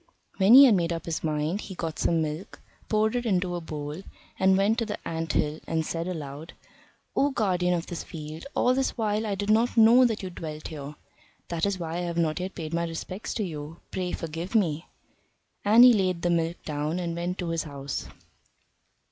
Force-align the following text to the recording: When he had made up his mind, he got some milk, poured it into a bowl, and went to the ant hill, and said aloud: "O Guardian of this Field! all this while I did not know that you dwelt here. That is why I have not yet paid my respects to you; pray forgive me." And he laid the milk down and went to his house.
When 0.37 0.55
he 0.55 0.65
had 0.65 0.73
made 0.73 0.91
up 0.91 1.05
his 1.05 1.23
mind, 1.23 1.61
he 1.61 1.75
got 1.75 1.99
some 1.99 2.23
milk, 2.23 2.59
poured 2.89 3.15
it 3.15 3.23
into 3.27 3.53
a 3.53 3.61
bowl, 3.61 4.01
and 4.39 4.57
went 4.57 4.79
to 4.79 4.85
the 4.87 4.97
ant 5.07 5.33
hill, 5.33 5.59
and 5.67 5.85
said 5.85 6.07
aloud: 6.07 6.53
"O 7.15 7.29
Guardian 7.29 7.75
of 7.75 7.85
this 7.85 8.03
Field! 8.03 8.47
all 8.55 8.73
this 8.73 8.97
while 8.97 9.27
I 9.27 9.35
did 9.35 9.51
not 9.51 9.77
know 9.77 10.03
that 10.05 10.23
you 10.23 10.31
dwelt 10.31 10.69
here. 10.69 10.95
That 11.49 11.67
is 11.67 11.77
why 11.77 11.97
I 11.97 12.07
have 12.07 12.17
not 12.17 12.39
yet 12.39 12.55
paid 12.55 12.73
my 12.73 12.85
respects 12.87 13.35
to 13.35 13.43
you; 13.43 13.77
pray 13.91 14.11
forgive 14.11 14.55
me." 14.55 14.87
And 15.63 15.83
he 15.83 15.93
laid 15.93 16.23
the 16.23 16.31
milk 16.31 16.63
down 16.65 16.97
and 16.97 17.15
went 17.15 17.37
to 17.37 17.49
his 17.49 17.65
house. 17.65 18.07